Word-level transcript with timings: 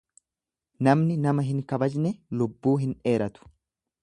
Namni 0.87 1.17
nama 1.27 1.45
hin 1.49 1.61
kabajne 1.73 2.13
lubbuu 2.41 2.77
hin 2.87 3.01
dheeratu. 3.05 3.53